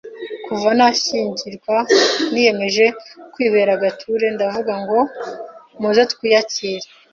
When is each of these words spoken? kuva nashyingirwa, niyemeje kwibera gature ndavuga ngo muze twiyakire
kuva 0.45 0.69
nashyingirwa, 0.77 1.75
niyemeje 2.31 2.85
kwibera 3.33 3.73
gature 3.83 4.27
ndavuga 4.35 4.73
ngo 4.81 4.99
muze 5.81 6.03
twiyakire 6.11 6.87